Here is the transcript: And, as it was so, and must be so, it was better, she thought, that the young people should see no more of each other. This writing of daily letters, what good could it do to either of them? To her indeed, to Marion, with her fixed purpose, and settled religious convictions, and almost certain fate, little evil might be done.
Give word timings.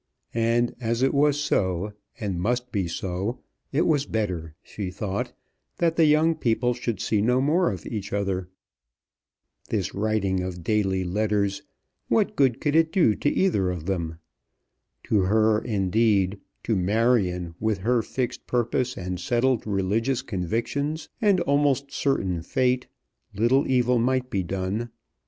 And, 0.33 0.75
as 0.81 1.03
it 1.03 1.13
was 1.13 1.39
so, 1.39 1.93
and 2.19 2.41
must 2.41 2.71
be 2.71 2.87
so, 2.87 3.37
it 3.71 3.85
was 3.85 4.07
better, 4.07 4.55
she 4.63 4.89
thought, 4.89 5.31
that 5.77 5.95
the 5.95 6.05
young 6.05 6.33
people 6.33 6.73
should 6.73 6.99
see 6.99 7.21
no 7.21 7.39
more 7.39 7.71
of 7.71 7.85
each 7.85 8.11
other. 8.11 8.49
This 9.69 9.93
writing 9.93 10.41
of 10.41 10.63
daily 10.63 11.03
letters, 11.03 11.61
what 12.07 12.35
good 12.35 12.59
could 12.59 12.75
it 12.75 12.91
do 12.91 13.13
to 13.13 13.29
either 13.29 13.69
of 13.69 13.85
them? 13.85 14.17
To 15.03 15.19
her 15.19 15.59
indeed, 15.59 16.39
to 16.63 16.75
Marion, 16.75 17.53
with 17.59 17.77
her 17.81 18.01
fixed 18.01 18.47
purpose, 18.47 18.97
and 18.97 19.19
settled 19.19 19.67
religious 19.67 20.23
convictions, 20.23 21.09
and 21.21 21.41
almost 21.41 21.91
certain 21.91 22.41
fate, 22.41 22.87
little 23.35 23.69
evil 23.69 23.99
might 23.99 24.31
be 24.31 24.41
done. 24.41 24.89